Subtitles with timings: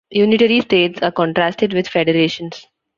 [0.11, 2.65] Unitary states are contrasted with federations.